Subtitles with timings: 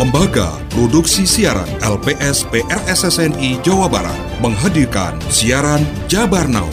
[0.00, 6.64] Lembaga Produksi Siaran LPS PRSSNI Jawa Barat menghadirkan siaran Jabar Now.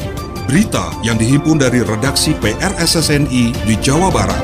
[0.48, 4.40] Berita yang dihimpun dari redaksi PRSSNI di Jawa Barat.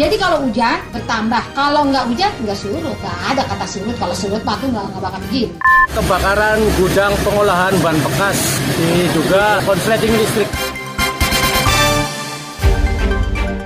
[0.00, 2.96] Jadi kalau hujan bertambah, kalau nggak hujan nggak surut.
[3.04, 3.96] Nggak ada kata surut.
[4.00, 5.52] Kalau surut mah tuh nggak nggak bakal begini.
[5.92, 10.48] Kebakaran gudang pengolahan bahan bekas, ini juga konsleting listrik.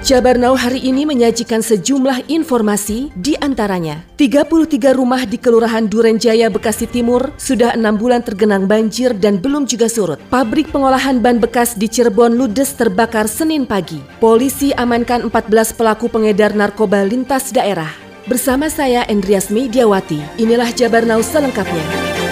[0.06, 6.87] Jabar Now hari ini menyajikan sejumlah informasi di antaranya 33 rumah di Kelurahan Durenjaya, Bekasi
[6.87, 10.23] Timur sudah enam bulan tergenang banjir dan belum juga surut.
[10.30, 13.98] Pabrik pengolahan ban bekas di Cirebon ludes terbakar Senin pagi.
[14.23, 17.91] Polisi amankan 14 pelaku pengedar narkoba lintas daerah.
[18.30, 22.26] Bersama saya Endrias Mediawati, inilah Jabar Now selengkapnya.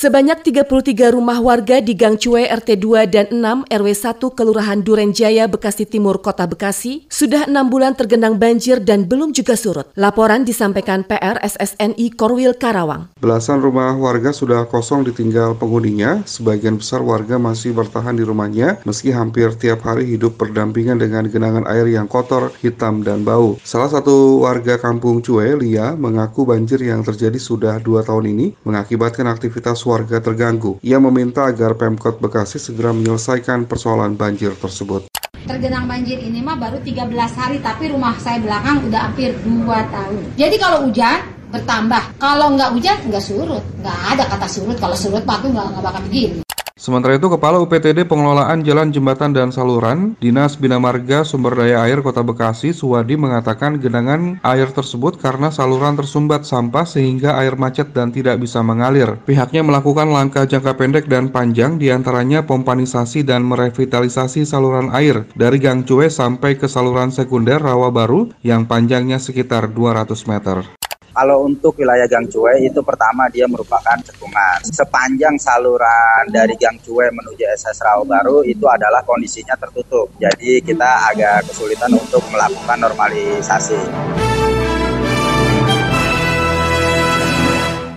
[0.00, 5.44] Sebanyak 33 rumah warga di Gang Cue RT 2 dan 6 RW 1 Kelurahan Durenjaya,
[5.44, 9.92] Bekasi Timur, Kota Bekasi sudah enam bulan tergenang banjir dan belum juga surut.
[10.00, 13.12] Laporan disampaikan PR SSNI Korwil Karawang.
[13.20, 16.24] Belasan rumah warga sudah kosong ditinggal penghuninya.
[16.24, 21.68] Sebagian besar warga masih bertahan di rumahnya meski hampir tiap hari hidup berdampingan dengan genangan
[21.68, 23.60] air yang kotor, hitam, dan bau.
[23.68, 29.28] Salah satu warga kampung Cue, Lia, mengaku banjir yang terjadi sudah dua tahun ini mengakibatkan
[29.28, 30.78] aktivitas warga terganggu.
[30.86, 35.10] Ia meminta agar Pemkot Bekasi segera menyelesaikan persoalan banjir tersebut.
[35.42, 40.22] Tergenang banjir ini mah baru 13 hari, tapi rumah saya belakang udah hampir 2 tahun.
[40.38, 41.18] Jadi kalau hujan,
[41.50, 42.02] bertambah.
[42.22, 43.64] Kalau nggak hujan, nggak surut.
[43.82, 44.76] Nggak ada kata surut.
[44.78, 46.40] Kalau surut mah tuh nggak, nggak bakal begini.
[46.80, 52.00] Sementara itu, Kepala UPTD Pengelolaan Jalan Jembatan dan Saluran, Dinas Bina Marga Sumber Daya Air
[52.00, 58.08] Kota Bekasi, Suwadi mengatakan genangan air tersebut karena saluran tersumbat sampah sehingga air macet dan
[58.16, 59.20] tidak bisa mengalir.
[59.28, 65.60] Pihaknya melakukan langkah jangka pendek dan panjang di antaranya pompanisasi dan merevitalisasi saluran air dari
[65.60, 70.79] Gang Cue sampai ke saluran sekunder Rawa Baru yang panjangnya sekitar 200 meter.
[71.20, 74.64] Kalau untuk wilayah Gang Cue itu pertama dia merupakan cekungan.
[74.64, 80.08] Sepanjang saluran dari Gang Cue menuju SS Rawa Baru itu adalah kondisinya tertutup.
[80.16, 83.76] Jadi kita agak kesulitan untuk melakukan normalisasi.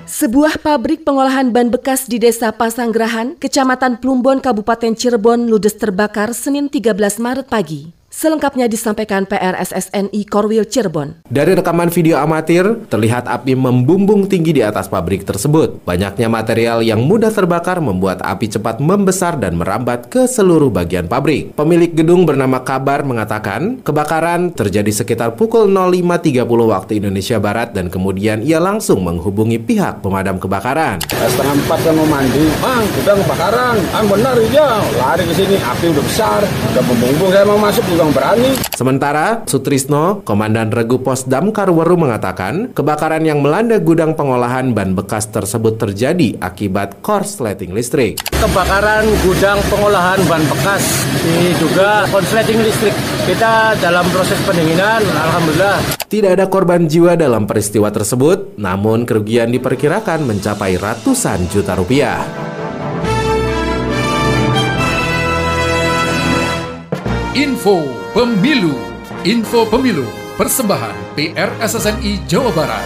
[0.03, 6.67] Sebuah pabrik pengolahan ban bekas di Desa Pasanggerahan, Kecamatan Plumbon, Kabupaten Cirebon ludes terbakar Senin
[6.67, 8.02] 13 Maret pagi.
[8.13, 11.25] Selengkapnya disampaikan PRSSNI Korwil Cirebon.
[11.33, 15.81] Dari rekaman video amatir, terlihat api membumbung tinggi di atas pabrik tersebut.
[15.81, 21.57] Banyaknya material yang mudah terbakar membuat api cepat membesar dan merambat ke seluruh bagian pabrik.
[21.57, 28.45] Pemilik gedung bernama Kabar mengatakan, kebakaran terjadi sekitar pukul 05.30 waktu Indonesia Barat dan kemudian
[28.45, 31.01] ia langsung menghubungi pihak pemadam kebakaran.
[31.09, 35.89] Setengah empat kan mau mandi, bang, udah kebakaran, kan benar ya, lari ke sini, api
[35.89, 38.59] udah besar, udah membumbung, saya mau masuk juga berani.
[38.73, 45.29] Sementara Sutrisno, Komandan Regu Pos Damkar Weru mengatakan, kebakaran yang melanda gudang pengolahan ban bekas
[45.29, 48.19] tersebut terjadi akibat korsleting listrik.
[48.35, 50.83] Kebakaran gudang pengolahan ban bekas,
[51.23, 52.95] ini juga korsleting listrik.
[53.23, 55.79] Kita dalam proses pendinginan, Alhamdulillah.
[56.09, 62.52] Tidak ada korban jiwa dalam peristiwa tersebut, namun kerugian diperkirakan mencapai ratusan juta rupiah.
[67.33, 67.81] Info
[68.13, 68.77] Pemilu
[69.25, 70.05] Info Pemilu
[70.37, 72.85] Persembahan PRSSNI Jawa Barat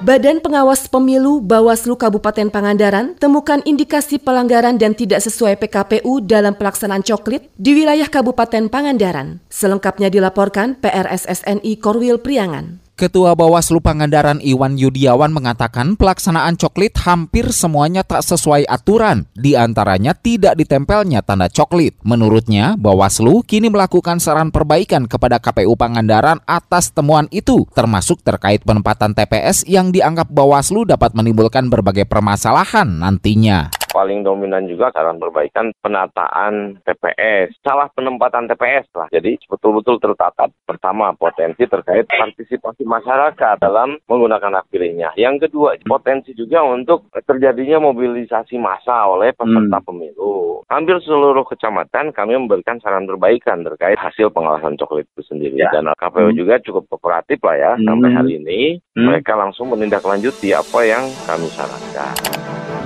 [0.00, 7.04] Badan Pengawas Pemilu Bawaslu Kabupaten Pangandaran temukan indikasi pelanggaran dan tidak sesuai PKPU dalam pelaksanaan
[7.04, 9.44] coklit di wilayah Kabupaten Pangandaran.
[9.52, 12.87] Selengkapnya dilaporkan PRSSNI Korwil Priangan.
[12.98, 20.18] Ketua Bawaslu Pangandaran Iwan Yudiawan mengatakan pelaksanaan coklit hampir semuanya tak sesuai aturan, di antaranya
[20.18, 21.94] tidak ditempelnya tanda coklit.
[22.02, 29.14] Menurutnya, Bawaslu kini melakukan saran perbaikan kepada KPU Pangandaran atas temuan itu, termasuk terkait penempatan
[29.14, 36.78] TPS yang dianggap Bawaslu dapat menimbulkan berbagai permasalahan nantinya paling dominan juga saran perbaikan penataan
[36.86, 37.58] TPS.
[37.66, 39.10] Salah penempatan TPS lah.
[39.10, 45.10] Jadi betul-betul tertata pertama potensi terkait partisipasi masyarakat dalam menggunakan hak pilihnya.
[45.18, 49.86] Yang kedua potensi juga untuk terjadinya mobilisasi massa oleh peserta hmm.
[49.90, 50.62] pemilu.
[50.70, 55.58] Hampir seluruh kecamatan kami memberikan saran perbaikan terkait hasil pengawasan coklat itu sendiri.
[55.58, 55.74] Ya.
[55.74, 56.38] Dan KPU hmm.
[56.38, 57.82] juga cukup kooperatif lah ya hmm.
[57.82, 58.60] sampai hari ini.
[58.94, 59.10] Hmm.
[59.10, 62.77] Mereka langsung menindaklanjuti apa yang kami sarankan.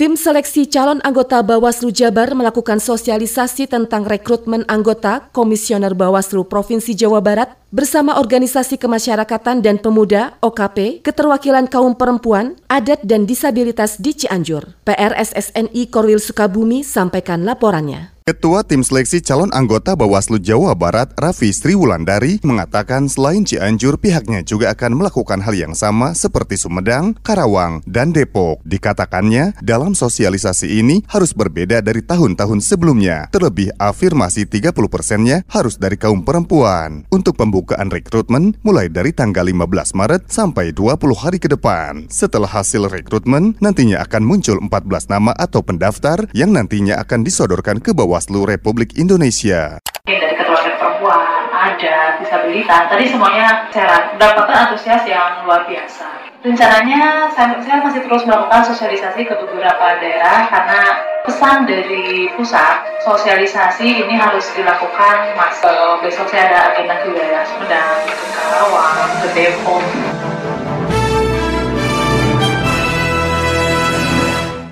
[0.00, 7.20] Tim seleksi calon anggota Bawaslu Jabar melakukan sosialisasi tentang rekrutmen anggota Komisioner Bawaslu Provinsi Jawa
[7.20, 14.72] Barat bersama Organisasi Kemasyarakatan dan Pemuda OKP, Keterwakilan Kaum Perempuan, Adat dan Disabilitas di Cianjur.
[14.88, 18.19] PRSSNI Korwil Sukabumi sampaikan laporannya.
[18.30, 24.46] Ketua Tim Seleksi Calon Anggota Bawaslu Jawa Barat, Raffi Sri Wulandari, mengatakan selain Cianjur, pihaknya
[24.46, 28.62] juga akan melakukan hal yang sama seperti Sumedang, Karawang, dan Depok.
[28.62, 33.26] Dikatakannya, dalam sosialisasi ini harus berbeda dari tahun-tahun sebelumnya.
[33.34, 37.10] Terlebih afirmasi 30 persennya harus dari kaum perempuan.
[37.10, 42.06] Untuk pembukaan rekrutmen mulai dari tanggal 15 Maret sampai 20 hari ke depan.
[42.06, 47.90] Setelah hasil rekrutmen, nantinya akan muncul 14 nama atau pendaftar yang nantinya akan disodorkan ke
[47.90, 49.80] bawah Bawaslu Republik Indonesia.
[50.04, 56.04] Dari ketua perempuan, ada disabilitas, tadi semuanya saya dapatkan antusias yang luar biasa.
[56.44, 64.04] Rencananya saya, saya masih terus melakukan sosialisasi ke beberapa daerah karena pesan dari pusat sosialisasi
[64.04, 65.56] ini harus dilakukan mas
[66.04, 70.29] besok saya ada agenda ke wilayah Sumedang, ke Karawang, ke Depok.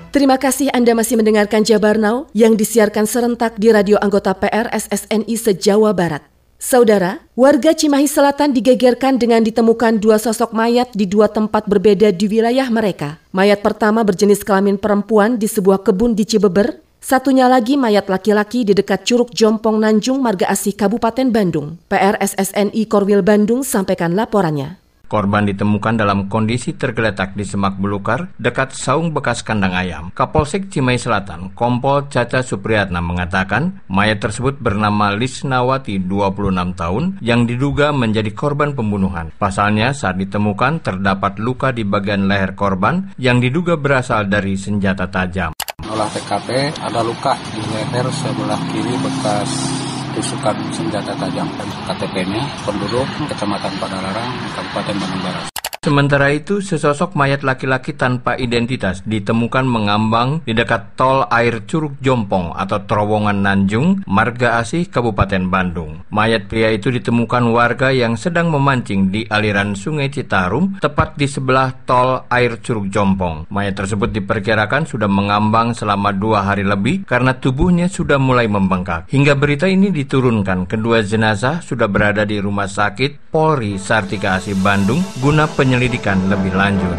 [0.09, 5.37] Terima kasih Anda masih mendengarkan Jabar Now yang disiarkan serentak di radio anggota PR SSNI
[5.37, 6.25] se-Jawa Barat.
[6.57, 12.25] Saudara, warga Cimahi Selatan digegerkan dengan ditemukan dua sosok mayat di dua tempat berbeda di
[12.25, 13.21] wilayah mereka.
[13.37, 18.73] Mayat pertama berjenis kelamin perempuan di sebuah kebun di Cibeber, satunya lagi mayat laki-laki di
[18.73, 21.77] dekat Curug Jompong Nanjung Marga Asih Kabupaten Bandung.
[21.85, 24.78] PR SSNI Korwil Bandung sampaikan laporannya.
[25.09, 30.13] Korban ditemukan dalam kondisi tergeletak di semak belukar dekat saung bekas kandang ayam.
[30.13, 37.89] Kapolsek Cimahi Selatan, Kompol Caca Supriyatna mengatakan mayat tersebut bernama Lisnawati 26 tahun yang diduga
[37.89, 39.33] menjadi korban pembunuhan.
[39.33, 45.57] Pasalnya saat ditemukan terdapat luka di bagian leher korban yang diduga berasal dari senjata tajam.
[45.89, 49.88] Olah TKP ada luka di leher sebelah kiri bekas
[50.19, 51.47] tusukan senjata tajam.
[51.87, 55.47] KTP-nya penduduk Kecamatan Padalarang, Kabupaten Bandung Barat.
[55.79, 62.51] Sementara itu, sesosok mayat laki-laki tanpa identitas ditemukan mengambang di dekat tol air Curug Jompong
[62.51, 66.03] atau Terowongan Nanjung, Marga Asih, Kabupaten Bandung.
[66.11, 71.71] Mayat pria itu ditemukan warga yang sedang memancing di aliran Sungai Citarum, tepat di sebelah
[71.87, 73.47] tol air Curug Jompong.
[73.47, 79.07] Mayat tersebut diperkirakan sudah mengambang selama dua hari lebih karena tubuhnya sudah mulai membengkak.
[79.07, 84.99] Hingga berita ini diturunkan, kedua jenazah sudah berada di rumah sakit Polri Sartika Asih Bandung
[85.23, 86.97] guna penyelidikan penyelidikan lebih lanjut.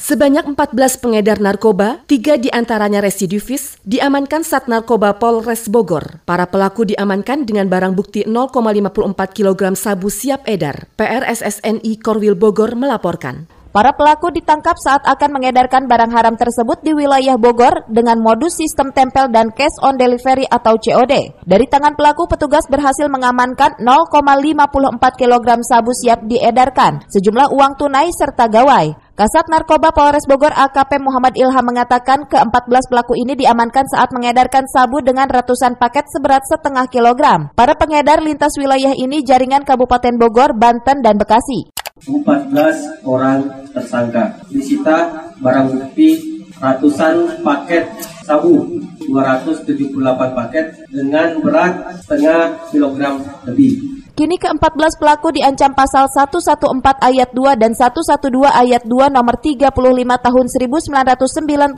[0.00, 6.24] Sebanyak 14 pengedar narkoba, tiga di antaranya residivis, diamankan Sat Narkoba Polres Bogor.
[6.24, 10.88] Para pelaku diamankan dengan barang bukti 0,54 kg sabu siap edar.
[10.96, 13.55] PRSSNI Korwil Bogor melaporkan.
[13.74, 18.94] Para pelaku ditangkap saat akan mengedarkan barang haram tersebut di wilayah Bogor dengan modus sistem
[18.94, 21.44] tempel dan cash on delivery atau COD.
[21.44, 28.48] Dari tangan pelaku, petugas berhasil mengamankan 0,54 kg sabu siap diedarkan, sejumlah uang tunai serta
[28.48, 29.06] gawai.
[29.16, 35.00] Kasat Narkoba Polres Bogor AKP Muhammad Ilham mengatakan ke-14 pelaku ini diamankan saat mengedarkan sabu
[35.00, 37.48] dengan ratusan paket seberat setengah kilogram.
[37.56, 41.75] Para pengedar lintas wilayah ini jaringan Kabupaten Bogor, Banten, dan Bekasi.
[42.04, 44.36] 14 orang tersangka.
[44.52, 47.88] Disita barang bukti ratusan paket
[48.24, 48.68] sabu
[49.06, 53.80] 278 paket dengan berat setengah kilogram lebih.
[54.16, 56.56] Kini ke-14 pelaku diancam pasal 114
[57.04, 59.76] ayat 2 dan 112 ayat 2 nomor 35
[60.24, 61.76] tahun 1999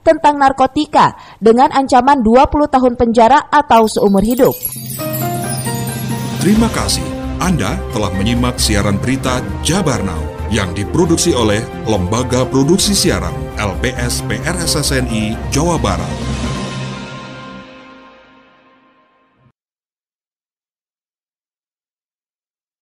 [0.00, 1.12] tentang narkotika
[1.44, 4.56] dengan ancaman 20 tahun penjara atau seumur hidup.
[6.40, 7.11] Terima kasih.
[7.42, 10.22] Anda telah menyimak siaran berita Jabar Now
[10.54, 11.58] yang diproduksi oleh
[11.90, 16.21] Lembaga Produksi Siaran LPS PRSSNI Jawa Barat.